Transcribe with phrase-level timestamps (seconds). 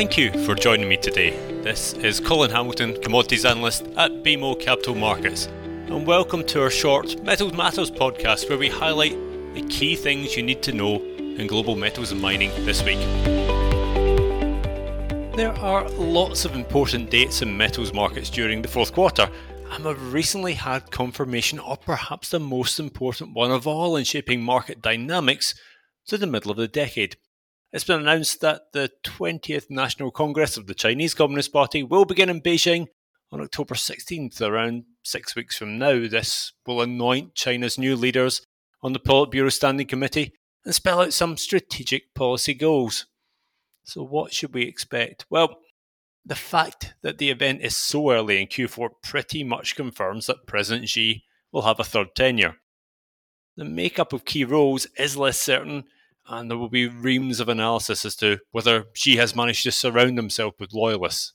[0.00, 1.32] Thank you for joining me today.
[1.60, 7.22] This is Colin Hamilton, Commodities Analyst at BMO Capital Markets, and welcome to our short
[7.22, 9.12] Metals Matters podcast where we highlight
[9.52, 12.96] the key things you need to know in global metals and mining this week.
[15.36, 19.28] There are lots of important dates in metals markets during the fourth quarter,
[19.70, 24.40] and we've recently had confirmation of perhaps the most important one of all in shaping
[24.40, 25.54] market dynamics
[26.06, 27.16] to the middle of the decade.
[27.72, 32.28] It's been announced that the 20th National Congress of the Chinese Communist Party will begin
[32.28, 32.88] in Beijing
[33.30, 36.08] on October 16th, around six weeks from now.
[36.08, 38.44] This will anoint China's new leaders
[38.82, 40.32] on the Politburo Standing Committee
[40.64, 43.06] and spell out some strategic policy goals.
[43.84, 45.26] So, what should we expect?
[45.30, 45.58] Well,
[46.26, 50.88] the fact that the event is so early in Q4 pretty much confirms that President
[50.88, 52.56] Xi will have a third tenure.
[53.56, 55.84] The makeup of key roles is less certain,
[56.28, 60.16] and there will be reams of analysis as to whether Xi has managed to surround
[60.16, 61.32] himself with loyalists.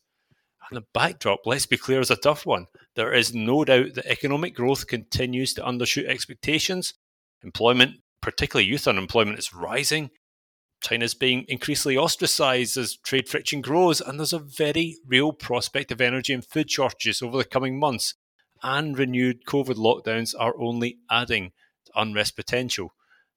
[0.69, 2.67] And the backdrop, let's be clear, is a tough one.
[2.95, 6.93] There is no doubt that economic growth continues to undershoot expectations.
[7.43, 10.09] Employment, particularly youth unemployment, is rising.
[10.81, 16.01] China's being increasingly ostracized as trade friction grows, and there's a very real prospect of
[16.01, 18.15] energy and food shortages over the coming months.
[18.63, 21.51] And renewed COVID lockdowns are only adding
[21.85, 22.94] to unrest potential.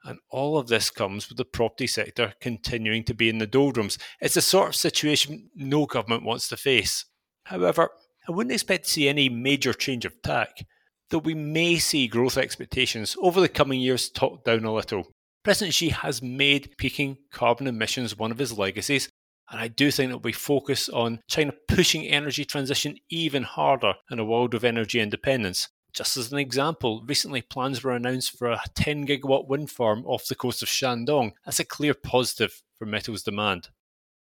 [0.09, 3.99] And all of this comes with the property sector continuing to be in the doldrums.
[4.23, 7.05] It's the sort of situation no government wants to face.
[7.45, 7.91] However,
[8.27, 10.65] I wouldn't expect to see any major change of tack,
[11.11, 15.13] though we may see growth expectations over the coming years talked down a little.
[15.45, 19.11] President Xi has made peaking carbon emissions one of his legacies,
[19.51, 24.19] and I do think that we focus on China pushing energy transition even harder in
[24.19, 25.69] a world of energy independence.
[25.95, 30.27] Just as an example, recently plans were announced for a 10 gigawatt wind farm off
[30.27, 31.33] the coast of Shandong.
[31.45, 33.69] That's a clear positive for metals demand.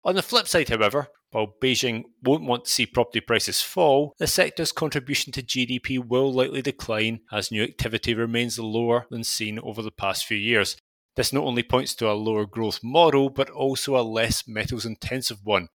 [0.03, 4.27] On the flip side, however, while Beijing won't want to see property prices fall, the
[4.27, 9.83] sector's contribution to GDP will likely decline as new activity remains lower than seen over
[9.83, 10.77] the past few years.
[11.17, 15.45] This not only points to a lower growth model, but also a less metals intensive
[15.45, 15.69] one,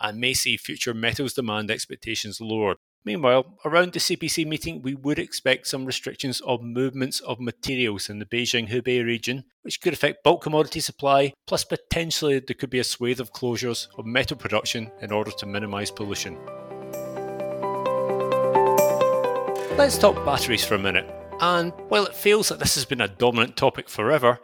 [0.00, 2.76] and may see future metals demand expectations lowered.
[3.02, 8.18] Meanwhile, around the CPC meeting, we would expect some restrictions of movements of materials in
[8.18, 12.78] the Beijing Hebei region, which could affect bulk commodity supply, plus potentially there could be
[12.78, 16.36] a swathe of closures of metal production in order to minimise pollution.
[19.78, 21.06] Let's talk batteries for a minute.
[21.40, 24.40] And while it feels that this has been a dominant topic forever,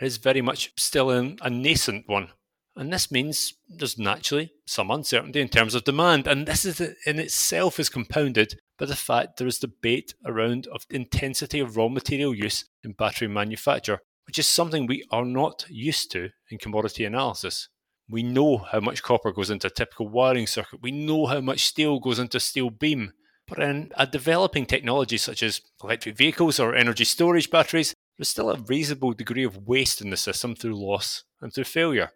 [0.00, 2.30] it is very much still a nascent one.
[2.76, 6.26] And this means there's naturally some uncertainty in terms of demand.
[6.26, 10.86] And this is in itself is compounded by the fact there is debate around of
[10.88, 16.10] intensity of raw material use in battery manufacture, which is something we are not used
[16.12, 17.68] to in commodity analysis.
[18.08, 20.80] We know how much copper goes into a typical wiring circuit.
[20.82, 23.12] We know how much steel goes into a steel beam.
[23.46, 28.50] But in a developing technology such as electric vehicles or energy storage batteries, there's still
[28.50, 32.10] a reasonable degree of waste in the system through loss and through failure.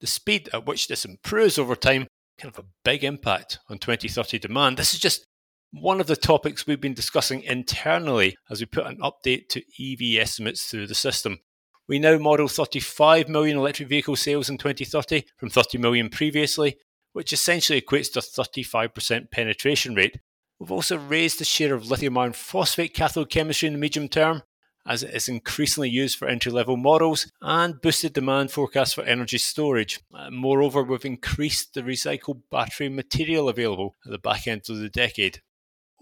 [0.00, 2.06] The speed at which this improves over time
[2.38, 4.76] can have a big impact on 2030 demand.
[4.76, 5.26] This is just
[5.72, 10.20] one of the topics we've been discussing internally as we put an update to EV
[10.20, 11.38] estimates through the system.
[11.86, 16.76] We now model 35 million electric vehicle sales in 2030 from 30 million previously,
[17.12, 20.18] which essentially equates to a 35% penetration rate.
[20.58, 24.42] We've also raised the share of lithium iron phosphate cathode chemistry in the medium term
[24.90, 29.38] as it is increasingly used for entry level models and boosted demand forecasts for energy
[29.38, 30.00] storage.
[30.12, 34.88] Uh, moreover, we've increased the recycled battery material available at the back end of the
[34.88, 35.40] decade.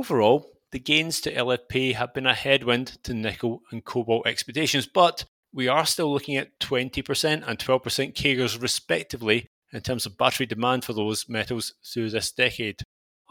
[0.00, 5.26] Overall, the gains to LFP have been a headwind to nickel and cobalt expectations, but
[5.52, 10.84] we are still looking at 20% and 12% CAGRs respectively in terms of battery demand
[10.84, 12.80] for those metals through this decade.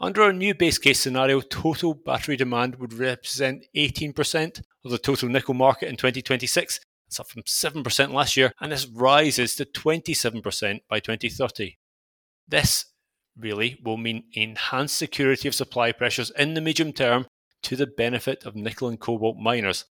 [0.00, 5.28] Under our new base case scenario, total battery demand would represent 18% of the total
[5.28, 6.78] nickel market in 2026.
[7.08, 11.78] It's up from 7% last year, and this rises to 27% by 2030.
[12.46, 12.84] This
[13.36, 17.26] really will mean enhanced security of supply pressures in the medium term
[17.62, 19.84] to the benefit of nickel and cobalt miners,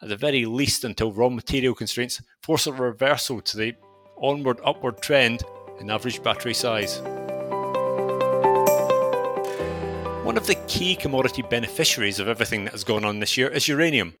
[0.00, 3.74] at the very least until raw material constraints force a reversal to the
[4.18, 5.42] onward upward trend
[5.80, 7.00] in average battery size.
[10.28, 13.66] One of the key commodity beneficiaries of everything that has gone on this year is
[13.66, 14.16] uranium.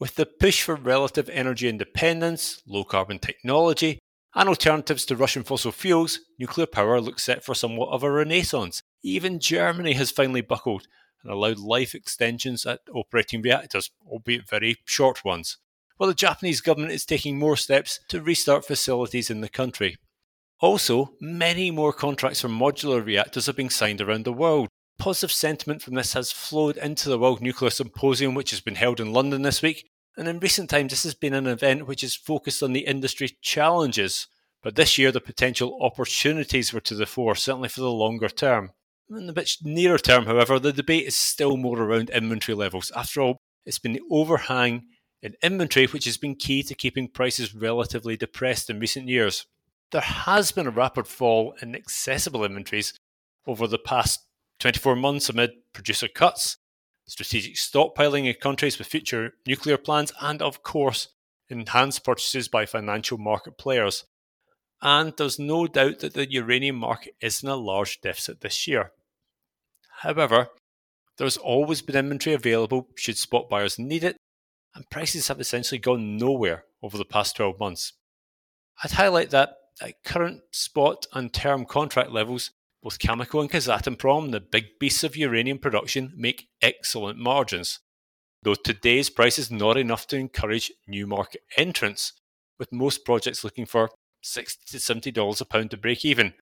[0.00, 4.00] With the push for relative energy independence, low carbon technology,
[4.34, 8.82] and alternatives to Russian fossil fuels, nuclear power looks set for somewhat of a renaissance.
[9.04, 10.88] Even Germany has finally buckled
[11.22, 15.58] and allowed life extensions at operating reactors, albeit very short ones.
[15.98, 19.98] While the Japanese government is taking more steps to restart facilities in the country.
[20.58, 24.68] Also, many more contracts for modular reactors are being signed around the world.
[24.98, 29.00] Positive sentiment from this has flowed into the World Nuclear Symposium, which has been held
[29.00, 29.90] in London this week.
[30.16, 33.36] And in recent times, this has been an event which is focused on the industry
[33.42, 34.28] challenges.
[34.62, 38.70] But this year, the potential opportunities were to the fore, certainly for the longer term.
[39.10, 42.90] In the bit nearer term, however, the debate is still more around inventory levels.
[42.96, 44.84] After all, it's been the overhang
[45.20, 49.46] in inventory which has been key to keeping prices relatively depressed in recent years.
[49.90, 52.94] There has been a rapid fall in accessible inventories
[53.46, 54.26] over the past
[54.60, 56.58] 24 months amid producer cuts,
[57.06, 61.08] strategic stockpiling in countries with future nuclear plans, and of course,
[61.48, 64.04] enhanced purchases by financial market players.
[64.80, 68.92] And there's no doubt that the uranium market is in a large deficit this year.
[70.00, 70.48] However,
[71.16, 74.16] there's always been inventory available should spot buyers need it,
[74.74, 77.92] and prices have essentially gone nowhere over the past 12 months.
[78.82, 82.50] I'd highlight that at current spot and term contract levels,
[82.84, 87.80] both Cameco and Kazatomprom, the big beasts of uranium production, make excellent margins.
[88.42, 92.12] Though today's price is not enough to encourage new market entrants,
[92.58, 93.88] with most projects looking for
[94.22, 96.34] 60 to $70 a pound to break even.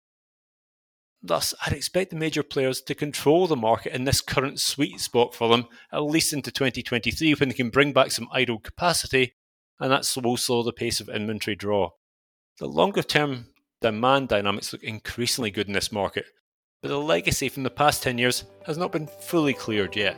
[1.23, 5.37] Thus, I'd expect the major players to control the market in this current sweet spot
[5.37, 9.35] for them, at least into 2023 when they can bring back some idle capacity,
[9.79, 11.91] and that will slow the pace of inventory draw.
[12.59, 13.47] The longer term
[13.83, 16.27] demand dynamics look increasingly good in this market,
[16.81, 20.17] but the legacy from the past 10 years has not been fully cleared yet.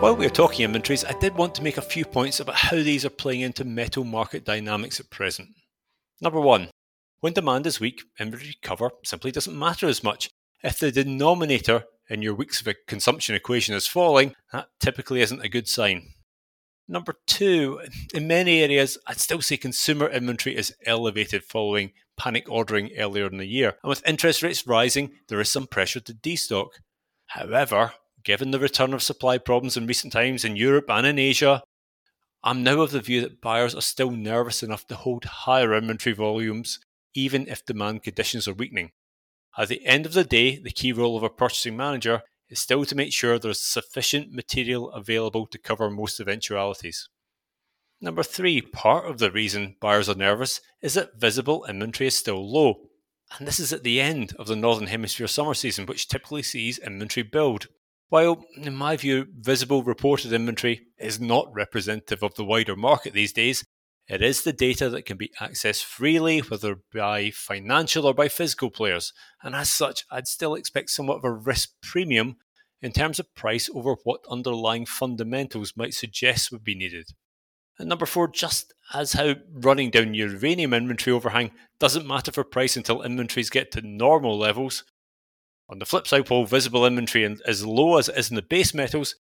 [0.00, 2.76] While we are talking inventories, I did want to make a few points about how
[2.76, 5.48] these are playing into metal market dynamics at present.
[6.20, 6.68] Number one,
[7.20, 10.28] when demand is weak, inventory cover simply doesn't matter as much.
[10.62, 15.48] If the denominator in your weeks of consumption equation is falling, that typically isn't a
[15.48, 16.12] good sign.
[16.86, 17.80] Number two,
[18.12, 23.38] in many areas, I'd still say consumer inventory is elevated following panic ordering earlier in
[23.38, 23.74] the year.
[23.82, 26.68] And with interest rates rising, there is some pressure to destock.
[27.26, 27.92] However,
[28.22, 31.62] given the return of supply problems in recent times in Europe and in Asia,
[32.42, 36.14] I'm now of the view that buyers are still nervous enough to hold higher inventory
[36.14, 36.78] volumes
[37.14, 38.90] even if demand conditions are weakening.
[39.56, 42.84] At the end of the day, the key role of a purchasing manager is still
[42.84, 47.08] to make sure there's sufficient material available to cover most eventualities.
[48.00, 52.50] Number three, part of the reason buyers are nervous is that visible inventory is still
[52.50, 52.88] low.
[53.38, 56.78] And this is at the end of the Northern Hemisphere summer season, which typically sees
[56.78, 57.68] inventory build.
[58.10, 63.32] While, in my view, visible reported inventory is not representative of the wider market these
[63.32, 63.64] days,
[64.06, 68.70] it is the data that can be accessed freely, whether by financial or by physical
[68.70, 69.12] players,
[69.42, 72.36] and as such, I'd still expect somewhat of a risk premium
[72.82, 77.06] in terms of price over what underlying fundamentals might suggest would be needed.
[77.78, 82.76] And number four, just as how running down uranium inventory overhang doesn't matter for price
[82.76, 84.84] until inventories get to normal levels.
[85.70, 88.42] On the flip side, while visible inventory is as low as it is in the
[88.42, 89.16] base metals,